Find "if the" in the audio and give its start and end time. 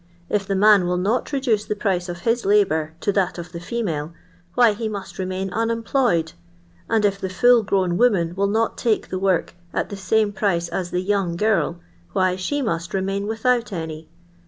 0.29-0.55, 7.05-7.29